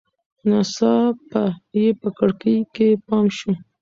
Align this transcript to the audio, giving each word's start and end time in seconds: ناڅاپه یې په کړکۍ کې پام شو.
ناڅاپه 0.49 1.43
یې 1.81 1.87
په 2.01 2.09
کړکۍ 2.17 2.57
کې 2.75 2.87
پام 3.05 3.25
شو. 3.37 3.51